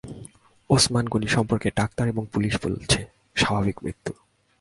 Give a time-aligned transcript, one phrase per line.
[0.69, 4.13] ওসমান গনি সম্পর্কে ডাক্তার এবং পুলিশ বলছে-স্বাভাবিক মৃত্যু।